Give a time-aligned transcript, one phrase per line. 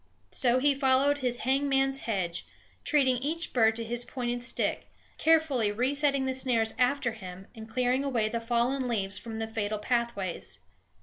[0.31, 2.47] So he followed his hangman's hedge,
[2.83, 4.87] treating each bird to his pointed stick,
[5.19, 9.77] carefully resetting the snares after him and clearing away the fallen leaves from the fatal
[9.77, 10.57] pathways.